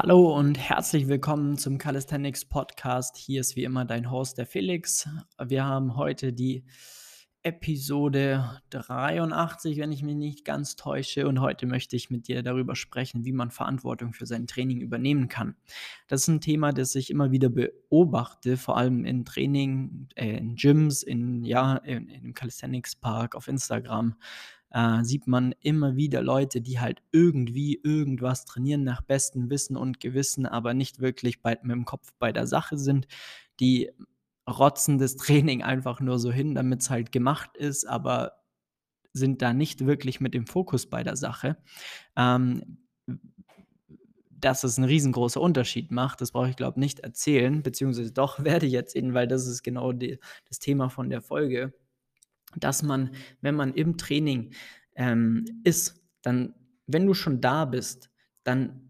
Hallo 0.00 0.32
und 0.32 0.56
herzlich 0.56 1.08
willkommen 1.08 1.58
zum 1.58 1.76
Calisthenics 1.76 2.44
Podcast. 2.44 3.16
Hier 3.16 3.40
ist 3.40 3.56
wie 3.56 3.64
immer 3.64 3.84
dein 3.84 4.12
Host, 4.12 4.38
der 4.38 4.46
Felix. 4.46 5.08
Wir 5.44 5.64
haben 5.64 5.96
heute 5.96 6.32
die 6.32 6.64
Episode 7.48 8.60
83, 8.68 9.78
wenn 9.78 9.90
ich 9.90 10.02
mich 10.02 10.16
nicht 10.16 10.44
ganz 10.44 10.76
täusche. 10.76 11.26
Und 11.26 11.40
heute 11.40 11.64
möchte 11.66 11.96
ich 11.96 12.10
mit 12.10 12.28
dir 12.28 12.42
darüber 12.42 12.76
sprechen, 12.76 13.24
wie 13.24 13.32
man 13.32 13.50
Verantwortung 13.50 14.12
für 14.12 14.26
sein 14.26 14.46
Training 14.46 14.82
übernehmen 14.82 15.28
kann. 15.28 15.56
Das 16.08 16.22
ist 16.22 16.28
ein 16.28 16.42
Thema, 16.42 16.72
das 16.72 16.94
ich 16.94 17.08
immer 17.08 17.30
wieder 17.30 17.48
beobachte, 17.48 18.58
vor 18.58 18.76
allem 18.76 19.06
in 19.06 19.24
Training, 19.24 20.08
äh, 20.14 20.36
in 20.36 20.56
Gyms, 20.56 21.02
in, 21.02 21.42
ja, 21.42 21.76
in, 21.76 22.08
in, 22.08 22.24
im 22.26 22.34
Calisthenics 22.34 22.96
Park, 22.96 23.34
auf 23.34 23.48
Instagram 23.48 24.16
äh, 24.70 25.02
sieht 25.02 25.26
man 25.26 25.54
immer 25.62 25.96
wieder 25.96 26.22
Leute, 26.22 26.60
die 26.60 26.78
halt 26.78 27.02
irgendwie 27.12 27.80
irgendwas 27.82 28.44
trainieren 28.44 28.84
nach 28.84 29.00
bestem 29.00 29.48
Wissen 29.48 29.74
und 29.74 30.00
Gewissen, 30.00 30.44
aber 30.44 30.74
nicht 30.74 31.00
wirklich 31.00 31.40
bei, 31.40 31.58
mit 31.62 31.72
dem 31.72 31.86
Kopf 31.86 32.12
bei 32.18 32.30
der 32.30 32.46
Sache 32.46 32.76
sind, 32.76 33.08
die 33.58 33.90
rotzen 34.48 34.98
das 34.98 35.16
Training 35.16 35.62
einfach 35.62 36.00
nur 36.00 36.18
so 36.18 36.32
hin, 36.32 36.54
damit 36.54 36.80
es 36.80 36.90
halt 36.90 37.12
gemacht 37.12 37.56
ist, 37.56 37.86
aber 37.86 38.32
sind 39.12 39.42
da 39.42 39.52
nicht 39.52 39.86
wirklich 39.86 40.20
mit 40.20 40.34
dem 40.34 40.46
Fokus 40.46 40.88
bei 40.88 41.02
der 41.02 41.16
Sache. 41.16 41.56
Ähm, 42.16 42.78
dass 44.30 44.62
es 44.62 44.78
einen 44.78 44.86
riesengroßen 44.86 45.42
Unterschied 45.42 45.90
macht, 45.90 46.20
das 46.20 46.30
brauche 46.30 46.48
ich, 46.48 46.54
glaube 46.54 46.74
ich, 46.76 46.80
nicht 46.80 47.00
erzählen, 47.00 47.62
beziehungsweise 47.62 48.12
doch 48.12 48.38
werde 48.44 48.66
ich 48.66 48.74
erzählen, 48.74 49.14
weil 49.14 49.26
das 49.26 49.46
ist 49.46 49.62
genau 49.62 49.92
die, 49.92 50.18
das 50.48 50.60
Thema 50.60 50.88
von 50.90 51.10
der 51.10 51.20
Folge 51.22 51.74
dass 52.56 52.82
man, 52.82 53.10
wenn 53.40 53.54
man 53.54 53.74
im 53.74 53.96
Training 53.96 54.52
ähm, 54.94 55.44
ist, 55.64 56.02
dann, 56.22 56.54
wenn 56.86 57.06
du 57.06 57.14
schon 57.14 57.40
da 57.40 57.64
bist, 57.64 58.10
dann 58.44 58.87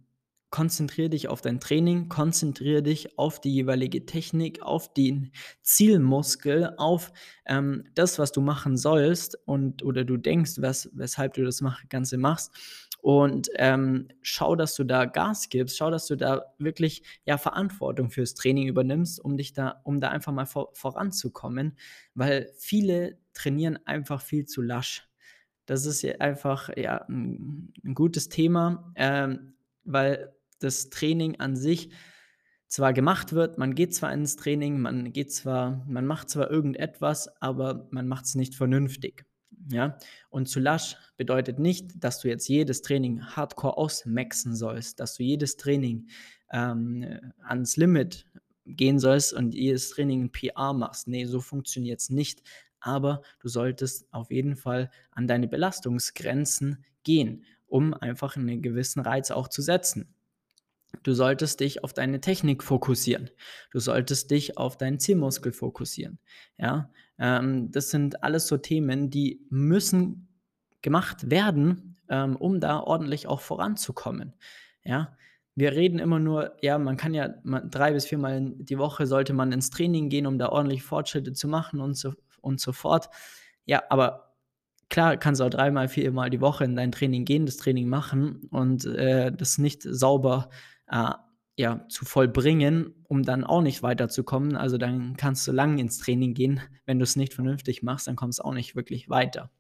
konzentriere 0.51 1.11
dich 1.11 1.29
auf 1.29 1.41
dein 1.41 1.61
Training, 1.61 2.09
konzentriere 2.09 2.83
dich 2.83 3.19
auf 3.19 3.41
die 3.41 3.53
jeweilige 3.53 4.07
Technik, 4.07 4.63
auf 4.63 4.93
den 4.93 5.33
Zielmuskel, 5.63 6.75
auf 6.79 7.13
ähm, 7.47 7.85
das, 7.95 8.19
was 8.19 8.33
du 8.33 8.41
machen 8.41 8.77
sollst 8.77 9.39
und 9.47 9.83
oder 9.83 10.05
du 10.05 10.17
denkst, 10.17 10.53
was, 10.59 10.91
weshalb 10.93 11.35
du 11.35 11.45
das 11.45 11.63
Ganze 11.89 12.17
machst. 12.17 12.53
Und 13.01 13.49
ähm, 13.55 14.09
schau, 14.23 14.57
dass 14.57 14.75
du 14.75 14.85
da 14.85 15.05
Gas 15.05 15.49
gibst, 15.51 15.77
schau, 15.77 15.91
dass 15.91 16.07
du 16.07 16.17
da 16.17 16.53
wirklich 16.59 17.03
ja 17.25 17.39
Verantwortung 17.39 18.11
fürs 18.11 18.35
Training 18.35 18.67
übernimmst, 18.67 19.25
um 19.25 19.37
dich 19.37 19.53
da, 19.53 19.81
um 19.85 20.01
da 20.01 20.09
einfach 20.09 20.33
mal 20.33 20.47
vor, 20.47 20.71
voranzukommen, 20.75 21.77
weil 22.15 22.51
viele 22.57 23.19
trainieren 23.35 23.79
einfach 23.87 24.21
viel 24.21 24.47
zu 24.47 24.63
lasch. 24.63 25.09
Das 25.67 25.87
ist 25.87 26.05
einfach 26.21 26.71
ja, 26.77 27.05
ein, 27.09 27.73
ein 27.85 27.95
gutes 27.95 28.31
Thema, 28.31 28.93
ähm, 28.97 29.55
weil 29.85 30.35
das 30.59 30.91
Training 30.91 31.41
an 31.41 31.57
sich 31.57 31.91
zwar 32.67 32.93
gemacht 32.93 33.33
wird, 33.33 33.59
man 33.59 33.75
geht 33.75 33.95
zwar 33.95 34.13
ins 34.13 34.37
Training, 34.37 34.81
man 34.81 35.13
geht 35.13 35.33
zwar, 35.33 35.85
man 35.89 36.07
macht 36.07 36.29
zwar 36.29 36.51
irgendetwas, 36.51 37.29
aber 37.41 37.89
man 37.91 38.07
macht 38.07 38.27
es 38.27 38.35
nicht 38.35 38.55
vernünftig. 38.55 39.25
Ja, 39.71 39.99
und 40.31 40.49
zu 40.49 40.61
lasch 40.61 40.97
bedeutet 41.17 41.59
nicht, 41.59 42.03
dass 42.03 42.21
du 42.21 42.29
jetzt 42.29 42.49
jedes 42.49 42.81
Training 42.83 43.23
hardcore 43.23 43.77
ausmaxen 43.77 44.55
sollst, 44.55 45.01
dass 45.01 45.17
du 45.17 45.23
jedes 45.23 45.57
Training 45.57 46.09
ähm, 46.51 47.33
ans 47.43 47.77
Limit 47.77 48.27
gehen 48.65 48.99
sollst 48.99 49.33
und 49.33 49.55
jedes 49.55 49.91
Training 49.91 50.25
ein 50.25 50.33
PR 50.33 50.73
machst. 50.73 51.09
Nee, 51.09 51.25
so 51.25 51.41
funktioniert 51.41 52.01
es 52.01 52.09
nicht 52.11 52.43
aber 52.81 53.23
du 53.41 53.49
solltest 53.49 54.07
auf 54.13 54.31
jeden 54.31 54.57
Fall 54.57 54.91
an 55.11 55.27
deine 55.27 55.49
Belastungsgrenzen 55.49 56.85
gehen, 57.03 57.45
um 57.67 57.95
einfach 57.95 58.37
einen 58.37 58.63
gewissen 58.63 59.01
Reiz 59.01 59.31
auch 59.31 59.49
zu 59.49 59.63
setzen. 59.63 60.15
Du 61.03 61.13
solltest 61.13 61.61
dich 61.61 61.85
auf 61.85 61.93
deine 61.93 62.21
Technik 62.21 62.63
fokussieren. 62.63 63.31
Du 63.71 63.79
solltest 63.79 64.31
dich 64.31 64.57
auf 64.57 64.77
deinen 64.77 64.99
Zielmuskel 64.99 65.53
fokussieren. 65.53 66.19
Ja, 66.59 66.91
ähm, 67.19 67.71
das 67.71 67.91
sind 67.91 68.23
alles 68.23 68.47
so 68.47 68.57
Themen, 68.57 69.11
die 69.11 69.47
müssen 69.51 70.29
gemacht 70.83 71.31
werden, 71.31 71.97
ähm, 72.09 72.37
um 72.37 72.61
da 72.61 72.81
ordentlich 72.81 73.27
auch 73.27 73.41
voranzukommen. 73.41 74.35
Ja, 74.85 75.17
wir 75.55 75.73
reden 75.73 75.99
immer 75.99 76.21
nur, 76.21 76.57
ja, 76.63 76.79
man 76.79 76.97
kann 76.97 77.15
ja 77.15 77.29
drei 77.45 77.93
bis 77.93 78.07
viermal 78.07 78.53
die 78.57 78.79
Woche 78.79 79.07
sollte 79.07 79.33
man 79.33 79.53
ins 79.53 79.71
Training 79.71 80.09
gehen, 80.09 80.27
um 80.27 80.39
da 80.39 80.51
ordentlich 80.51 80.83
Fortschritte 80.85 81.33
zu 81.33 81.49
machen 81.49 81.81
und 81.81 81.95
so 81.95 82.15
und 82.41 82.61
so 82.61 82.73
fort. 82.73 83.09
Ja, 83.65 83.83
aber 83.91 84.37
klar 84.89 85.17
kannst 85.17 85.41
du 85.41 85.45
auch 85.45 85.51
dreimal, 85.51 85.89
viermal 85.89 86.31
die 86.31 86.41
Woche 86.41 86.65
in 86.65 86.77
dein 86.77 86.93
Training 86.93 87.25
gehen, 87.25 87.45
das 87.45 87.57
Training 87.57 87.89
machen 87.89 88.49
und 88.51 88.87
äh, 88.87 89.33
das 89.33 89.59
nicht 89.59 89.83
sauber 89.83 90.49
äh, 90.91 91.13
ja, 91.57 91.85
zu 91.89 92.05
vollbringen, 92.05 92.95
um 93.09 93.25
dann 93.25 93.43
auch 93.45 93.63
nicht 93.63 93.83
weiterzukommen. 93.83 94.57
Also 94.57 94.79
dann 94.79 95.17
kannst 95.17 95.47
du 95.49 95.53
lang 95.53 95.79
ins 95.79 95.99
Training 95.99 96.35
gehen. 96.35 96.61
Wenn 96.87 97.01
du 97.01 97.03
es 97.03 97.17
nicht 97.17 97.35
vernünftig 97.35 97.83
machst, 97.83 98.07
dann 98.07 98.17
kommst 98.17 98.39
du 98.39 98.45
auch 98.45 98.55
nicht 98.55 98.77
wirklich 98.77 99.11
weiter. 99.11 99.51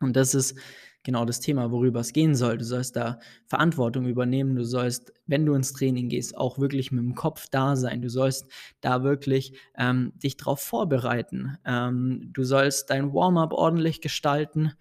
Und 0.00 0.14
das 0.14 0.34
ist 0.34 0.56
genau 1.02 1.24
das 1.24 1.40
Thema, 1.40 1.70
worüber 1.70 2.00
es 2.00 2.12
gehen 2.12 2.34
soll. 2.34 2.58
Du 2.58 2.64
sollst 2.64 2.96
da 2.96 3.18
Verantwortung 3.46 4.06
übernehmen. 4.06 4.54
Du 4.56 4.64
sollst, 4.64 5.12
wenn 5.26 5.46
du 5.46 5.54
ins 5.54 5.72
Training 5.72 6.08
gehst, 6.08 6.36
auch 6.36 6.58
wirklich 6.58 6.92
mit 6.92 7.02
dem 7.02 7.14
Kopf 7.14 7.46
da 7.50 7.76
sein. 7.76 8.02
Du 8.02 8.10
sollst 8.10 8.46
da 8.80 9.02
wirklich 9.02 9.52
ähm, 9.76 10.12
dich 10.16 10.36
darauf 10.36 10.60
vorbereiten. 10.60 11.56
Ähm, 11.64 12.30
du 12.32 12.44
sollst 12.44 12.90
dein 12.90 13.12
Warm-up 13.14 13.52
ordentlich 13.52 14.00
gestalten. 14.00 14.72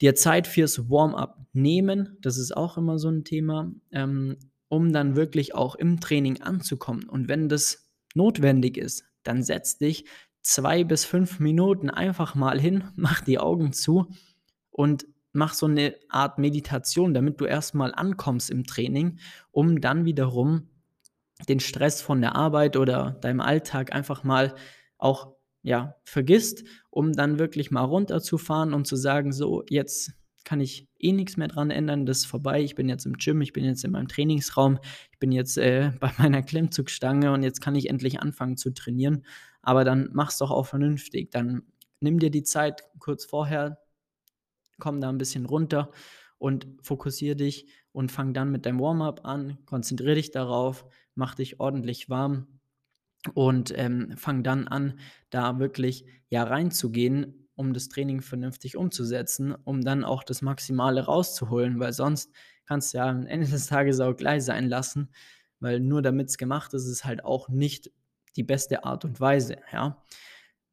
Dir 0.00 0.14
Zeit 0.14 0.46
fürs 0.46 0.88
Warm-up 0.88 1.38
nehmen. 1.52 2.16
Das 2.20 2.38
ist 2.38 2.56
auch 2.56 2.78
immer 2.78 2.98
so 2.98 3.08
ein 3.08 3.24
Thema, 3.24 3.72
ähm, 3.92 4.36
um 4.70 4.92
dann 4.92 5.16
wirklich 5.16 5.54
auch 5.54 5.74
im 5.74 6.00
Training 6.00 6.40
anzukommen. 6.42 7.08
Und 7.08 7.28
wenn 7.28 7.48
das 7.48 7.90
notwendig 8.14 8.78
ist, 8.78 9.04
dann 9.24 9.42
setz 9.42 9.78
dich 9.78 10.04
zwei 10.42 10.84
bis 10.84 11.04
fünf 11.04 11.40
Minuten 11.40 11.90
einfach 11.90 12.34
mal 12.36 12.58
hin, 12.58 12.84
mach 12.96 13.20
die 13.20 13.38
Augen 13.38 13.72
zu 13.72 14.06
und 14.70 15.06
mach 15.32 15.54
so 15.54 15.66
eine 15.66 15.96
Art 16.08 16.38
Meditation, 16.38 17.14
damit 17.14 17.40
du 17.40 17.46
erstmal 17.46 17.92
ankommst 17.92 18.48
im 18.48 18.64
Training, 18.64 19.18
um 19.50 19.80
dann 19.80 20.04
wiederum 20.04 20.70
den 21.48 21.60
Stress 21.60 22.00
von 22.00 22.20
der 22.20 22.36
Arbeit 22.36 22.76
oder 22.76 23.18
deinem 23.20 23.40
Alltag 23.40 23.92
einfach 23.92 24.22
mal 24.22 24.54
auch 24.98 25.34
ja, 25.62 25.96
vergisst, 26.04 26.64
um 26.90 27.12
dann 27.12 27.40
wirklich 27.40 27.72
mal 27.72 27.84
runterzufahren 27.84 28.72
und 28.72 28.86
zu 28.86 28.96
sagen, 28.96 29.32
so, 29.32 29.64
jetzt 29.68 30.12
kann 30.44 30.60
ich 30.60 30.88
eh 30.98 31.12
nichts 31.12 31.36
mehr 31.36 31.48
dran 31.48 31.70
ändern, 31.70 32.06
das 32.06 32.18
ist 32.18 32.26
vorbei, 32.26 32.62
ich 32.62 32.74
bin 32.74 32.88
jetzt 32.88 33.06
im 33.06 33.14
Gym, 33.14 33.40
ich 33.42 33.52
bin 33.52 33.64
jetzt 33.64 33.84
in 33.84 33.92
meinem 33.92 34.08
Trainingsraum, 34.08 34.78
ich 35.12 35.18
bin 35.18 35.32
jetzt 35.32 35.58
äh, 35.58 35.92
bei 36.00 36.10
meiner 36.18 36.42
Klimmzugstange 36.42 37.32
und 37.32 37.42
jetzt 37.42 37.60
kann 37.60 37.74
ich 37.74 37.90
endlich 37.90 38.20
anfangen 38.20 38.56
zu 38.56 38.72
trainieren 38.72 39.22
aber 39.62 39.84
dann 39.84 40.10
mach's 40.12 40.38
doch 40.38 40.50
auch 40.50 40.66
vernünftig. 40.66 41.30
Dann 41.30 41.62
nimm 42.00 42.18
dir 42.18 42.30
die 42.30 42.42
Zeit 42.42 42.82
kurz 42.98 43.24
vorher, 43.24 43.78
komm 44.78 45.00
da 45.00 45.08
ein 45.08 45.18
bisschen 45.18 45.46
runter 45.46 45.90
und 46.38 46.66
fokussiere 46.82 47.36
dich 47.36 47.66
und 47.92 48.10
fang 48.10 48.32
dann 48.32 48.50
mit 48.50 48.64
deinem 48.66 48.80
Warm-up 48.80 49.24
an, 49.24 49.58
konzentriere 49.66 50.14
dich 50.14 50.30
darauf, 50.30 50.86
mach 51.14 51.34
dich 51.34 51.60
ordentlich 51.60 52.08
warm 52.08 52.60
und 53.34 53.76
ähm, 53.76 54.14
fang 54.16 54.42
dann 54.42 54.66
an, 54.66 54.98
da 55.28 55.58
wirklich 55.58 56.06
ja 56.30 56.44
reinzugehen, 56.44 57.39
um 57.60 57.74
das 57.74 57.88
Training 57.88 58.22
vernünftig 58.22 58.76
umzusetzen, 58.76 59.54
um 59.64 59.82
dann 59.82 60.02
auch 60.02 60.24
das 60.24 60.40
Maximale 60.40 61.04
rauszuholen, 61.04 61.78
weil 61.78 61.92
sonst 61.92 62.32
kannst 62.64 62.94
du 62.94 62.98
ja 62.98 63.08
am 63.10 63.26
Ende 63.26 63.46
des 63.46 63.66
Tages 63.66 64.00
auch 64.00 64.16
gleich 64.16 64.44
sein 64.44 64.68
lassen, 64.68 65.10
weil 65.60 65.78
nur 65.78 66.00
damit 66.00 66.30
es 66.30 66.38
gemacht 66.38 66.72
ist, 66.72 66.86
ist 66.86 67.04
halt 67.04 67.22
auch 67.22 67.50
nicht 67.50 67.92
die 68.36 68.42
beste 68.42 68.84
Art 68.84 69.04
und 69.04 69.20
Weise. 69.20 69.58
Ja? 69.72 70.02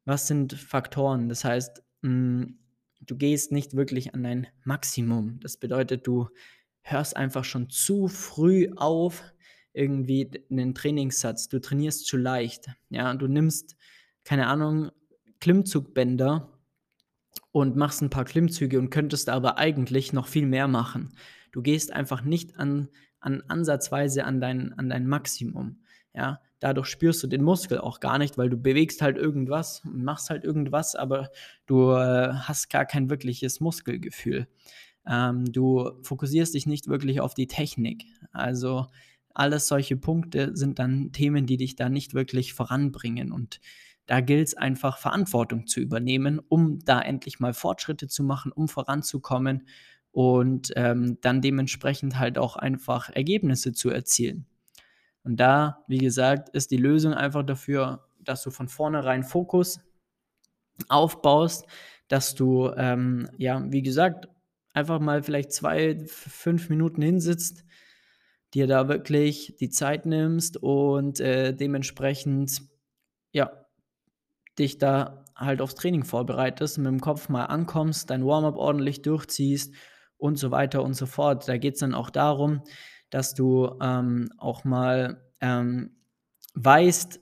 Was 0.06 0.28
sind 0.28 0.54
Faktoren? 0.54 1.28
Das 1.28 1.44
heißt, 1.44 1.84
mh, 2.02 2.10
hm, 2.10 2.60
du 3.02 3.18
gehst 3.18 3.52
nicht 3.52 3.76
wirklich 3.76 4.14
an 4.14 4.24
dein 4.24 4.48
Maximum. 4.64 5.40
Das 5.42 5.58
bedeutet, 5.58 6.08
du 6.08 6.30
hörst 6.82 7.18
einfach 7.18 7.44
schon 7.44 7.70
zu 7.70 8.08
früh 8.08 8.72
auf, 8.78 9.24
irgendwie 9.74 10.32
einen 10.50 10.74
Trainingssatz. 10.74 11.50
Du 11.50 11.60
trainierst 11.60 12.06
zu 12.06 12.16
leicht. 12.16 12.70
Ja, 12.90 13.14
du 13.14 13.28
nimmst, 13.28 13.76
keine 14.24 14.48
Ahnung, 14.48 14.90
Klimmzugbänder 15.40 16.57
und 17.52 17.76
machst 17.76 18.02
ein 18.02 18.10
paar 18.10 18.26
Klimmzüge 18.26 18.80
und 18.80 18.90
könntest 18.90 19.30
aber 19.30 19.58
eigentlich 19.58 20.14
noch 20.14 20.28
viel 20.28 20.46
mehr 20.46 20.68
machen. 20.68 21.14
Du 21.52 21.62
gehst 21.62 21.92
einfach 21.92 22.24
nicht 22.24 22.58
an, 22.58 22.90
an 23.20 23.44
ansatzweise 23.48 24.26
an 24.26 24.42
dein, 24.42 24.74
an 24.74 24.90
dein 24.90 25.08
Maximum. 25.08 25.80
Ja, 26.14 26.42
dadurch 26.60 26.88
spürst 26.88 27.22
du 27.24 27.28
den 27.28 27.44
Muskel 27.44 27.80
auch 27.80 28.00
gar 28.00 28.18
nicht, 28.18 28.38
weil 28.38 28.50
du 28.50 28.58
bewegst 28.58 29.02
halt 29.02 29.18
irgendwas 29.18 29.82
und 29.86 30.04
machst 30.04 30.30
halt 30.30 30.44
irgendwas, 30.44 30.96
aber 30.96 31.30
du 31.68 31.92
äh, 31.92 32.34
hast 32.34 32.70
gar 32.70 32.86
kein 32.86 33.10
wirkliches 33.10 33.60
Muskelgefühl. 33.60 34.48
Ähm, 35.06 35.52
du 35.52 35.92
fokussierst 36.02 36.54
dich 36.54 36.66
nicht 36.66 36.88
wirklich 36.88 37.22
auf 37.22 37.34
die 37.34 37.48
Technik. 37.48 38.06
Also 38.32 38.88
alles 39.34 39.68
solche 39.68 39.96
Punkte 39.96 40.56
sind 40.56 40.80
dann 40.80 41.12
Themen, 41.12 41.46
die 41.46 41.58
dich 41.58 41.76
da 41.76 41.90
nicht 41.90 42.14
wirklich 42.14 42.54
voranbringen. 42.54 43.32
Und 43.32 43.60
da 44.08 44.22
gilt 44.22 44.48
es 44.48 44.58
einfach, 44.58 44.98
Verantwortung 44.98 45.68
zu 45.68 45.80
übernehmen, 45.80 46.40
um 46.50 46.80
da 46.80 47.00
endlich 47.00 47.40
mal 47.40 47.54
Fortschritte 47.54 48.08
zu 48.08 48.24
machen, 48.24 48.52
um 48.52 48.68
voranzukommen 48.68 49.68
und 50.12 50.72
ähm, 50.76 51.20
dann 51.22 51.42
dementsprechend 51.42 52.18
halt 52.18 52.38
auch 52.38 52.56
einfach 52.56 53.10
Ergebnisse 53.10 53.74
zu 53.74 53.90
erzielen. 53.90 54.48
Und 55.24 55.40
da, 55.40 55.84
wie 55.88 55.98
gesagt, 55.98 56.50
ist 56.50 56.72
die 56.72 56.78
Lösung 56.78 57.14
einfach 57.14 57.44
dafür, 57.44 58.08
dass 58.20 58.44
du 58.44 58.50
von 58.50 58.70
vornherein 58.70 59.24
Fokus 59.24 59.82
aufbaust, 60.88 61.66
dass 62.08 62.34
du, 62.34 62.72
ähm, 62.78 63.30
ja, 63.38 63.62
wie 63.72 63.82
gesagt, 63.82 64.30
einfach 64.74 65.00
mal 65.00 65.22
vielleicht 65.22 65.52
zwei, 65.52 65.98
fünf 66.08 66.70
Minuten 66.70 67.02
hinsitzt, 67.02 67.66
dir 68.54 68.68
da 68.68 68.88
wirklich 68.88 69.58
die 69.60 69.70
Zeit 69.70 70.06
nimmst 70.06 70.56
und 70.58 71.20
äh, 71.20 71.54
dementsprechend, 71.54 72.62
ja, 73.34 73.67
dich 74.60 74.78
da 74.78 75.26
halt 75.36 75.62
aufs 75.62 75.76
Training 75.76 76.04
vorbereitest, 76.04 76.78
mit 76.80 76.88
dem 76.88 77.00
Kopf 77.00 77.30
mal 77.30 77.46
ankommst, 77.46 78.10
dein 78.10 78.26
Warm-up 78.26 78.58
ordentlich 78.58 79.02
durchziehst 79.02 79.74
und 80.18 80.38
so 80.38 80.52
weiter 80.52 80.84
und 80.84 80.96
so 80.96 81.06
fort. 81.06 81.48
Da 81.48 81.58
geht 81.58 81.76
es 81.76 81.80
dann 81.80 81.94
auch 81.94 82.10
darum, 82.10 82.62
dass 83.10 83.34
du 83.34 83.78
ähm, 83.82 84.30
auch 84.38 84.64
mal 84.64 85.22
ähm, 85.42 85.92
weißt, 86.56 87.20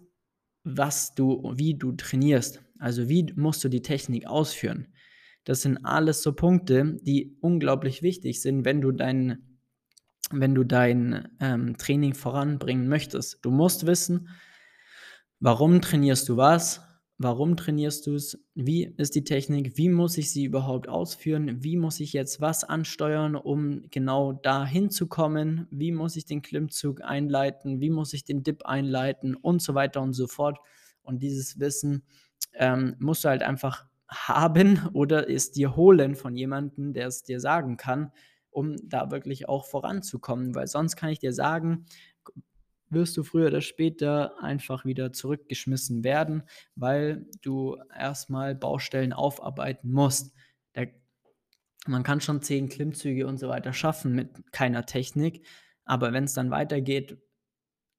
was 0.64 1.14
du, 1.14 1.54
wie 1.56 1.78
du 1.78 1.92
trainierst. 1.92 2.62
Also 2.80 3.10
wie 3.10 3.32
musst 3.36 3.64
du 3.64 3.70
die 3.70 3.82
Technik 3.82 4.28
ausführen. 4.28 4.88
Das 5.44 5.62
sind 5.62 5.78
alles 5.86 6.24
so 6.24 6.34
Punkte, 6.34 6.98
die 7.02 7.38
unglaublich 7.40 8.02
wichtig 8.02 8.42
sind, 8.42 8.66
wenn 8.66 8.82
du 8.82 8.92
dein, 8.92 9.60
wenn 10.32 10.56
du 10.56 10.64
dein 10.64 11.30
ähm, 11.40 11.78
Training 11.78 12.16
voranbringen 12.16 12.88
möchtest. 12.88 13.46
Du 13.46 13.52
musst 13.52 13.86
wissen, 13.86 14.30
warum 15.40 15.82
trainierst 15.82 16.28
du 16.30 16.38
was, 16.38 16.82
Warum 17.18 17.56
trainierst 17.56 18.08
du 18.08 18.16
es? 18.16 18.38
Wie 18.56 18.94
ist 18.98 19.16
die 19.16 19.24
Technik? 19.24 19.78
Wie 19.78 19.88
muss 19.88 20.18
ich 20.18 20.32
sie 20.32 20.44
überhaupt 20.44 20.90
ausführen? 20.90 21.64
Wie 21.64 21.78
muss 21.78 22.02
ich 22.02 22.12
jetzt 22.12 22.42
was 22.42 22.66
ansteuern, 22.66 23.36
um 23.38 23.84
genau 23.90 24.34
dahin 24.34 24.90
zu 24.90 25.08
kommen? 25.08 25.66
Wie 25.72 25.94
muss 25.94 26.18
ich 26.18 26.26
den 26.26 26.42
Klimmzug 26.42 27.02
einleiten? 27.02 27.80
Wie 27.80 27.90
muss 27.90 28.12
ich 28.12 28.26
den 28.26 28.44
Dip 28.44 28.66
einleiten? 28.66 29.36
Und 29.36 29.62
so 29.62 29.76
weiter 29.76 30.02
und 30.02 30.12
so 30.12 30.28
fort. 30.28 30.60
Und 31.04 31.24
dieses 31.24 31.58
Wissen 31.58 32.04
ähm, 32.54 32.96
musst 33.00 33.24
du 33.24 33.30
halt 33.30 33.44
einfach 33.44 33.86
haben 34.10 34.90
oder 34.94 35.30
es 35.30 35.52
dir 35.52 35.78
holen 35.78 36.16
von 36.16 36.36
jemandem, 36.36 36.92
der 36.92 37.08
es 37.08 37.24
dir 37.24 37.40
sagen 37.40 37.78
kann, 37.78 38.12
um 38.50 38.76
da 38.84 39.10
wirklich 39.10 39.48
auch 39.48 39.66
voranzukommen. 39.66 40.54
Weil 40.54 40.68
sonst 40.68 40.98
kann 40.98 41.10
ich 41.10 41.20
dir 41.20 41.32
sagen, 41.32 41.86
wirst 42.90 43.18
du 43.18 43.24
früher 43.24 43.48
oder 43.48 43.62
später 43.62 44.42
einfach 44.42 44.86
wieder 44.86 45.12
zurückgeschmissen 45.12 46.04
werden, 46.04 46.44
weil 46.76 47.26
du 47.42 47.78
erstmal 47.98 48.56
Baustellen 48.56 49.14
aufarbeiten 49.14 49.92
musst. 49.92 50.34
Der, 50.76 50.90
man 51.88 52.04
kann 52.04 52.22
schon 52.22 52.42
zehn 52.42 52.70
Klimmzüge 52.70 53.28
und 53.28 53.38
so 53.38 53.50
weiter 53.50 53.74
schaffen 53.74 54.14
mit 54.14 54.52
keiner 54.52 54.86
Technik, 54.86 55.46
aber 55.84 56.14
wenn 56.14 56.26
es 56.26 56.34
dann 56.34 56.52
weitergeht, 56.52 57.18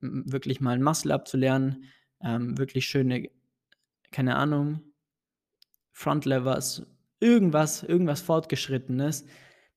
wirklich 0.01 0.61
mal 0.61 0.73
ein 0.73 0.83
Muscle 0.83 1.13
abzulernen, 1.13 1.85
ähm, 2.23 2.59
wirklich 2.59 2.87
schöne, 2.87 3.31
keine 4.11 4.37
Ahnung, 4.37 4.81
Frontlevers, 5.93 6.87
irgendwas, 7.21 7.83
irgendwas 7.83 8.21
Fortgeschrittenes, 8.21 9.25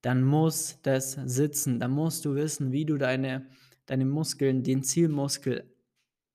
dann 0.01 0.23
muss 0.23 0.79
das 0.83 1.13
sitzen. 1.13 1.79
Dann 1.79 1.91
musst 1.91 2.25
du 2.25 2.35
wissen, 2.35 2.71
wie 2.71 2.85
du 2.85 2.97
deine 2.97 3.47
deine 3.89 4.06
Muskeln, 4.06 4.63
den 4.63 4.83
Zielmuskel 4.83 5.74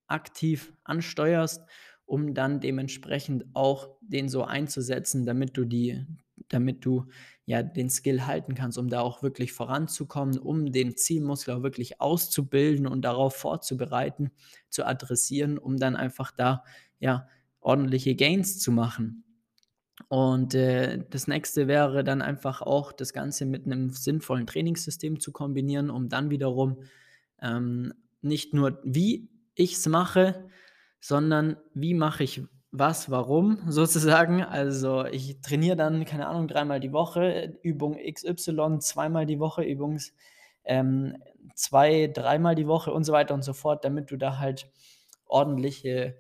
aktiv 0.07 0.73
ansteuerst, 0.85 1.63
um 2.07 2.35
dann 2.35 2.61
dementsprechend 2.61 3.45
auch 3.55 3.97
den 4.01 4.29
so 4.29 4.45
einzusetzen, 4.45 5.25
damit 5.25 5.57
du 5.57 5.65
die, 5.65 6.05
damit 6.49 6.85
du 6.85 7.07
ja 7.47 7.63
den 7.63 7.89
Skill 7.89 8.27
halten 8.27 8.55
kannst, 8.55 8.79
um 8.79 8.89
da 8.89 9.01
auch 9.01 9.23
wirklich 9.23 9.53
voranzukommen, 9.53 10.39
um 10.39 10.73
den 10.73 10.97
Zielmuskel 10.97 11.55
auch 11.55 11.63
wirklich 11.63 12.01
auszubilden 12.01 12.87
und 12.87 13.03
darauf 13.03 13.35
vorzubereiten, 13.37 14.31
zu 14.69 14.85
adressieren, 14.87 15.59
um 15.59 15.79
dann 15.79 15.97
einfach 15.97 16.31
da 16.33 16.63
ja 16.99 17.29
ordentliche 17.61 18.15
Gains 18.15 18.59
zu 18.59 18.73
machen. 18.73 19.25
Und 20.09 20.55
äh, 20.55 21.05
das 21.09 21.29
nächste 21.29 21.69
wäre 21.69 22.05
dann 22.05 22.21
einfach 22.21 22.63
auch 22.63 22.93
das 22.93 23.13
Ganze 23.13 23.47
mit 23.47 23.65
einem 23.65 23.91
sinnvollen 23.91 24.47
Trainingssystem 24.47 25.21
zu 25.21 25.33
kombinieren, 25.33 25.89
um 25.89 26.09
dann 26.09 26.31
wiederum 26.31 26.83
ähm, 27.41 27.93
nicht 28.23 28.55
nur, 28.55 28.81
wie 28.85 29.29
ich 29.55 29.75
es 29.75 29.87
mache, 29.87 30.49
sondern 31.01 31.57
wie 31.75 31.95
mache 31.95 32.25
ich 32.25 32.43
was, 32.71 33.11
warum 33.11 33.59
sozusagen. 33.69 34.43
Also 34.43 35.05
ich 35.05 35.41
trainiere 35.41 35.77
dann, 35.77 36.05
keine 36.05 36.27
Ahnung, 36.27 36.49
dreimal 36.49 36.81
die 36.81 36.93
Woche, 36.93 37.59
Übung 37.63 37.97
XY, 37.97 38.79
zweimal 38.81 39.27
die 39.27 39.39
Woche, 39.39 39.63
Übungs 39.63 40.13
ähm, 40.65 41.17
zwei, 41.55 42.11
dreimal 42.13 42.55
die 42.55 42.67
Woche 42.67 42.93
und 42.93 43.05
so 43.05 43.13
weiter 43.13 43.35
und 43.35 43.45
so 43.45 43.53
fort, 43.53 43.85
damit 43.85 44.11
du 44.11 44.17
da 44.17 44.39
halt 44.39 44.71
ordentliche 45.27 46.17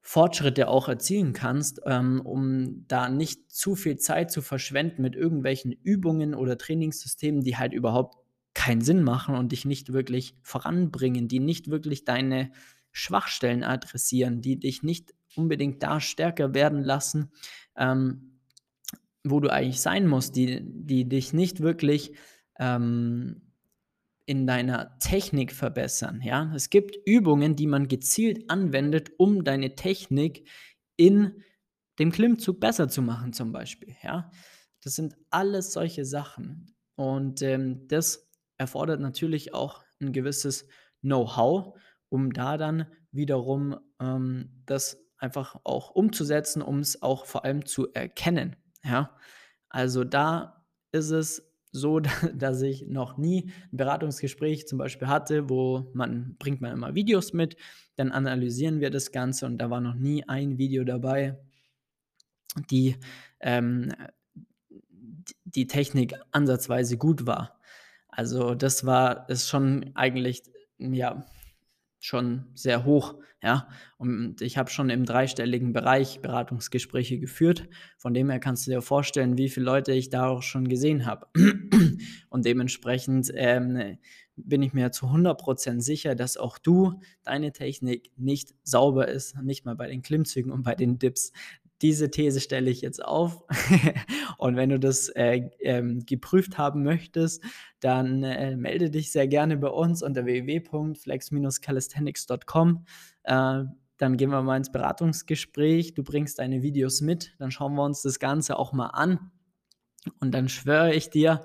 Fortschritte 0.00 0.68
auch 0.68 0.88
erzielen 0.88 1.32
kannst, 1.32 1.80
ähm, 1.86 2.20
um 2.24 2.86
da 2.86 3.08
nicht 3.08 3.50
zu 3.50 3.74
viel 3.74 3.96
Zeit 3.96 4.30
zu 4.30 4.42
verschwenden 4.42 5.02
mit 5.02 5.16
irgendwelchen 5.16 5.72
Übungen 5.72 6.34
oder 6.34 6.58
Trainingssystemen, 6.58 7.42
die 7.42 7.56
halt 7.56 7.72
überhaupt 7.72 8.16
keinen 8.54 8.80
Sinn 8.80 9.02
machen 9.02 9.34
und 9.34 9.52
dich 9.52 9.64
nicht 9.64 9.92
wirklich 9.92 10.36
voranbringen, 10.42 11.28
die 11.28 11.40
nicht 11.40 11.70
wirklich 11.70 12.04
deine 12.04 12.52
Schwachstellen 12.92 13.64
adressieren, 13.64 14.40
die 14.40 14.58
dich 14.58 14.82
nicht 14.82 15.12
unbedingt 15.34 15.82
da 15.82 16.00
stärker 16.00 16.54
werden 16.54 16.82
lassen, 16.82 17.32
ähm, 17.76 18.38
wo 19.24 19.40
du 19.40 19.52
eigentlich 19.52 19.80
sein 19.80 20.06
musst, 20.06 20.36
die, 20.36 20.60
die 20.62 21.08
dich 21.08 21.32
nicht 21.32 21.60
wirklich 21.60 22.14
ähm, 22.58 23.42
in 24.26 24.46
deiner 24.46 24.98
Technik 24.98 25.52
verbessern. 25.52 26.20
Ja? 26.22 26.52
Es 26.54 26.70
gibt 26.70 26.96
Übungen, 27.04 27.56
die 27.56 27.66
man 27.66 27.88
gezielt 27.88 28.48
anwendet, 28.48 29.10
um 29.18 29.44
deine 29.44 29.74
Technik 29.74 30.48
in 30.96 31.42
dem 31.98 32.12
Klimmzug 32.12 32.60
besser 32.60 32.88
zu 32.88 33.02
machen, 33.02 33.32
zum 33.32 33.52
Beispiel. 33.52 33.96
Ja? 34.02 34.30
Das 34.82 34.94
sind 34.94 35.16
alles 35.30 35.72
solche 35.72 36.04
Sachen. 36.04 36.74
Und 36.96 37.42
ähm, 37.42 37.88
das 37.88 38.30
erfordert 38.64 39.00
natürlich 39.00 39.52
auch 39.52 39.84
ein 40.00 40.12
gewisses 40.12 40.66
Know-how, 41.02 41.78
um 42.08 42.32
da 42.32 42.56
dann 42.56 42.86
wiederum 43.12 43.76
ähm, 44.00 44.62
das 44.64 44.96
einfach 45.18 45.60
auch 45.64 45.90
umzusetzen, 45.90 46.62
um 46.62 46.78
es 46.78 47.02
auch 47.02 47.26
vor 47.26 47.44
allem 47.44 47.66
zu 47.66 47.92
erkennen. 47.92 48.56
Ja, 48.82 49.14
also 49.68 50.02
da 50.02 50.64
ist 50.92 51.10
es 51.10 51.50
so, 51.72 52.00
dass 52.34 52.62
ich 52.62 52.86
noch 52.86 53.18
nie 53.18 53.52
ein 53.70 53.76
Beratungsgespräch 53.76 54.66
zum 54.66 54.78
Beispiel 54.78 55.08
hatte, 55.08 55.50
wo 55.50 55.90
man 55.92 56.36
bringt 56.38 56.62
man 56.62 56.72
immer 56.72 56.94
Videos 56.94 57.34
mit, 57.34 57.56
dann 57.96 58.12
analysieren 58.12 58.80
wir 58.80 58.88
das 58.88 59.12
Ganze 59.12 59.44
und 59.44 59.58
da 59.58 59.68
war 59.68 59.82
noch 59.82 59.94
nie 59.94 60.26
ein 60.26 60.56
Video 60.56 60.84
dabei, 60.84 61.38
die 62.70 62.96
ähm, 63.40 63.90
die 65.44 65.66
Technik 65.66 66.14
ansatzweise 66.32 66.96
gut 66.96 67.26
war. 67.26 67.53
Also 68.16 68.54
das 68.54 68.86
war 68.86 69.28
ist 69.28 69.48
schon 69.48 69.90
eigentlich, 69.94 70.42
ja, 70.78 71.26
schon 71.98 72.44
sehr 72.54 72.84
hoch, 72.84 73.14
ja. 73.42 73.68
Und 73.98 74.40
ich 74.40 74.56
habe 74.56 74.70
schon 74.70 74.88
im 74.90 75.04
dreistelligen 75.04 75.72
Bereich 75.72 76.20
Beratungsgespräche 76.20 77.18
geführt. 77.18 77.68
Von 77.98 78.14
dem 78.14 78.30
her 78.30 78.38
kannst 78.38 78.66
du 78.66 78.70
dir 78.70 78.82
vorstellen, 78.82 79.36
wie 79.36 79.48
viele 79.48 79.66
Leute 79.66 79.92
ich 79.92 80.10
da 80.10 80.28
auch 80.28 80.42
schon 80.42 80.68
gesehen 80.68 81.06
habe. 81.06 81.26
Und 82.28 82.44
dementsprechend 82.44 83.32
ähm, 83.34 83.98
bin 84.36 84.62
ich 84.62 84.72
mir 84.72 84.92
zu 84.92 85.06
100% 85.06 85.80
sicher, 85.80 86.14
dass 86.14 86.36
auch 86.36 86.58
du 86.58 87.00
deine 87.22 87.52
Technik 87.52 88.12
nicht 88.16 88.54
sauber 88.62 89.08
ist, 89.08 89.36
nicht 89.42 89.64
mal 89.64 89.76
bei 89.76 89.88
den 89.88 90.02
Klimmzügen 90.02 90.52
und 90.52 90.62
bei 90.62 90.74
den 90.74 90.98
Dips 90.98 91.32
diese 91.84 92.10
These 92.10 92.40
stelle 92.40 92.70
ich 92.70 92.80
jetzt 92.80 93.04
auf. 93.04 93.44
und 94.38 94.56
wenn 94.56 94.70
du 94.70 94.80
das 94.80 95.10
äh, 95.10 95.50
ähm, 95.60 96.06
geprüft 96.06 96.56
haben 96.56 96.82
möchtest, 96.82 97.44
dann 97.80 98.22
äh, 98.22 98.56
melde 98.56 98.88
dich 98.88 99.12
sehr 99.12 99.28
gerne 99.28 99.58
bei 99.58 99.68
uns 99.68 100.02
unter 100.02 100.24
www.flex-calisthenics.com. 100.24 102.86
Äh, 103.24 103.64
dann 103.98 104.16
gehen 104.16 104.30
wir 104.30 104.40
mal 104.40 104.56
ins 104.56 104.72
Beratungsgespräch. 104.72 105.92
Du 105.92 106.02
bringst 106.02 106.38
deine 106.38 106.62
Videos 106.62 107.02
mit, 107.02 107.34
dann 107.38 107.50
schauen 107.50 107.74
wir 107.74 107.84
uns 107.84 108.00
das 108.00 108.18
Ganze 108.18 108.58
auch 108.58 108.72
mal 108.72 108.86
an. 108.86 109.30
Und 110.20 110.32
dann 110.32 110.48
schwöre 110.48 110.94
ich 110.94 111.10
dir 111.10 111.44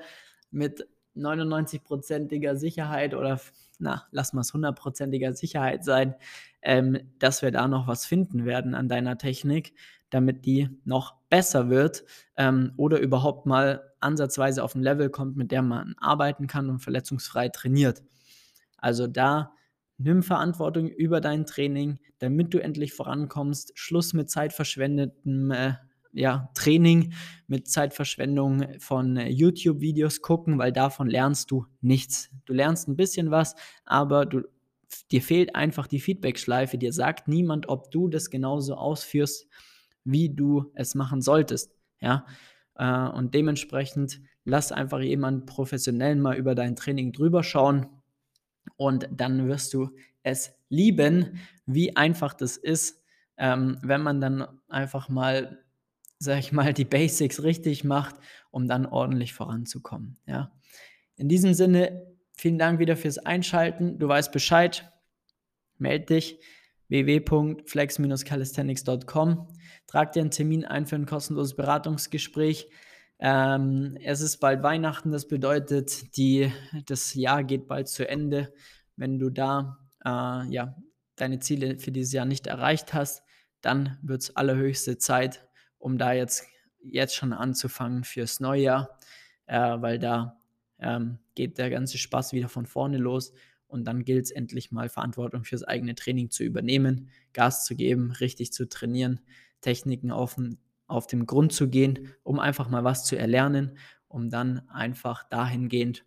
mit 0.51 0.87
99%iger 1.17 2.55
Sicherheit 2.55 3.13
oder 3.13 3.41
na, 3.79 4.07
lass 4.11 4.33
mal 4.33 4.41
es 4.41 4.53
100%iger 4.53 5.33
Sicherheit 5.33 5.83
sein, 5.83 6.15
ähm, 6.61 6.99
dass 7.17 7.41
wir 7.41 7.51
da 7.51 7.67
noch 7.67 7.87
was 7.87 8.05
finden 8.05 8.45
werden 8.45 8.75
an 8.75 8.87
deiner 8.87 9.17
Technik, 9.17 9.73
damit 10.09 10.45
die 10.45 10.69
noch 10.85 11.15
besser 11.29 11.69
wird 11.69 12.03
ähm, 12.35 12.73
oder 12.77 12.99
überhaupt 12.99 13.45
mal 13.45 13.83
ansatzweise 13.99 14.63
auf 14.63 14.75
ein 14.75 14.83
Level 14.83 15.09
kommt, 15.09 15.37
mit 15.37 15.51
dem 15.51 15.67
man 15.67 15.95
arbeiten 15.99 16.47
kann 16.47 16.69
und 16.69 16.79
verletzungsfrei 16.79 17.49
trainiert. 17.49 18.03
Also 18.77 19.07
da 19.07 19.53
nimm 19.97 20.23
Verantwortung 20.23 20.87
über 20.87 21.21
dein 21.21 21.45
Training, 21.45 21.99
damit 22.19 22.53
du 22.53 22.59
endlich 22.59 22.93
vorankommst. 22.93 23.71
Schluss 23.75 24.13
mit 24.13 24.29
zeitverschwendetem 24.29 25.51
äh, 25.51 25.73
ja, 26.11 26.49
Training, 26.53 27.13
mit 27.47 27.67
Zeitverschwendung 27.67 28.79
von 28.79 29.17
YouTube-Videos 29.17 30.21
gucken, 30.21 30.57
weil 30.57 30.71
davon 30.71 31.07
lernst 31.07 31.51
du 31.51 31.65
nichts. 31.81 32.29
Du 32.45 32.53
lernst 32.53 32.87
ein 32.87 32.95
bisschen 32.95 33.31
was, 33.31 33.55
aber 33.85 34.25
du, 34.25 34.43
dir 35.11 35.21
fehlt 35.21 35.55
einfach 35.55 35.87
die 35.87 35.99
Feedback-Schleife. 35.99 36.77
Dir 36.77 36.93
sagt 36.93 37.27
niemand, 37.27 37.69
ob 37.69 37.91
du 37.91 38.07
das 38.07 38.29
genauso 38.29 38.75
ausführst, 38.75 39.47
wie 40.03 40.29
du 40.29 40.71
es 40.75 40.95
machen 40.95 41.21
solltest. 41.21 41.75
Ja, 42.01 42.25
äh, 42.75 43.09
und 43.09 43.33
dementsprechend 43.33 44.21
lass 44.45 44.71
einfach 44.71 44.99
jemanden 44.99 45.45
professionellen 45.45 46.21
mal 46.21 46.37
über 46.37 46.55
dein 46.55 46.75
Training 46.75 47.11
drüber 47.11 47.43
schauen 47.43 47.87
und 48.77 49.07
dann 49.11 49.47
wirst 49.47 49.73
du 49.73 49.89
es 50.23 50.53
lieben, 50.69 51.39
wie 51.65 51.95
einfach 51.95 52.33
das 52.33 52.57
ist, 52.57 53.03
ähm, 53.37 53.77
wenn 53.83 54.01
man 54.01 54.21
dann 54.21 54.47
einfach 54.67 55.09
mal, 55.09 55.63
sag 56.19 56.39
ich 56.39 56.51
mal, 56.51 56.73
die 56.73 56.85
Basics 56.85 57.43
richtig 57.43 57.85
macht, 57.85 58.15
um 58.51 58.67
dann 58.67 58.85
ordentlich 58.85 59.33
voranzukommen. 59.33 60.19
Ja. 60.27 60.51
In 61.15 61.29
diesem 61.29 61.53
Sinne, 61.53 62.05
vielen 62.35 62.59
Dank 62.59 62.79
wieder 62.79 62.97
fürs 62.97 63.17
Einschalten. 63.17 63.99
Du 63.99 64.07
weißt 64.07 64.31
Bescheid. 64.31 64.91
Meld 65.77 66.09
dich 66.09 66.39
www.flex-calisthenics.com. 66.89 69.47
Trag 69.87 70.11
dir 70.11 70.21
einen 70.21 70.31
Termin 70.31 70.65
ein 70.65 70.85
für 70.85 70.97
ein 70.97 71.05
kostenloses 71.05 71.55
Beratungsgespräch. 71.55 72.67
Ähm, 73.19 73.97
es 74.03 74.19
ist 74.21 74.37
bald 74.37 74.63
Weihnachten, 74.63 75.11
das 75.11 75.27
bedeutet, 75.27 76.15
die, 76.15 76.51
das 76.85 77.13
Jahr 77.13 77.43
geht 77.43 77.67
bald 77.67 77.89
zu 77.89 78.07
Ende. 78.07 78.53
Wenn 78.95 79.19
du 79.19 79.29
da 79.29 79.77
äh, 80.05 80.47
ja, 80.49 80.77
deine 81.15 81.39
Ziele 81.39 81.79
für 81.79 81.91
dieses 81.91 82.13
Jahr 82.13 82.25
nicht 82.25 82.47
erreicht 82.47 82.93
hast, 82.93 83.23
dann 83.61 83.97
wird 84.01 84.21
es 84.21 84.37
allerhöchste 84.37 84.97
Zeit, 84.97 85.48
um 85.79 85.97
da 85.97 86.13
jetzt, 86.13 86.45
jetzt 86.83 87.15
schon 87.15 87.33
anzufangen 87.33 88.03
fürs 88.03 88.39
Neujahr, 88.39 88.97
äh, 89.47 89.57
weil 89.81 89.97
da 89.97 90.39
ähm, 90.77 91.19
geht 91.35 91.57
der 91.57 91.69
ganze 91.69 91.97
Spaß 91.97 92.33
wieder 92.33 92.49
von 92.49 92.65
vorne 92.65 92.97
los 92.97 93.33
und 93.67 93.85
dann 93.85 94.03
gilt 94.03 94.25
es 94.25 94.31
endlich 94.31 94.71
mal 94.71 94.89
Verantwortung 94.89 95.43
fürs 95.43 95.63
eigene 95.63 95.95
Training 95.95 96.29
zu 96.29 96.43
übernehmen, 96.43 97.09
Gas 97.33 97.65
zu 97.65 97.75
geben, 97.75 98.11
richtig 98.11 98.53
zu 98.53 98.67
trainieren, 98.67 99.21
Techniken 99.61 100.11
auf, 100.11 100.37
auf 100.87 101.07
dem 101.07 101.25
Grund 101.25 101.53
zu 101.53 101.69
gehen, 101.69 102.13
um 102.23 102.39
einfach 102.39 102.69
mal 102.69 102.83
was 102.83 103.05
zu 103.05 103.17
erlernen, 103.17 103.77
um 104.07 104.29
dann 104.29 104.67
einfach 104.69 105.23
dahingehend 105.23 106.05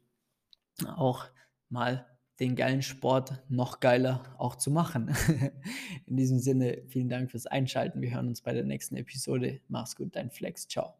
auch 0.86 1.26
mal 1.68 2.06
den 2.42 2.56
geilen 2.56 2.82
Sport 2.82 3.40
noch 3.48 3.78
geiler 3.78 4.24
auch 4.36 4.56
zu 4.56 4.72
machen. 4.72 5.14
In 6.06 6.16
diesem 6.16 6.40
Sinne, 6.40 6.82
vielen 6.88 7.08
Dank 7.08 7.30
fürs 7.30 7.46
Einschalten. 7.46 8.02
Wir 8.02 8.12
hören 8.12 8.26
uns 8.26 8.42
bei 8.42 8.52
der 8.52 8.64
nächsten 8.64 8.96
Episode. 8.96 9.60
Mach's 9.68 9.94
gut, 9.94 10.16
dein 10.16 10.28
Flex. 10.28 10.66
Ciao. 10.66 10.96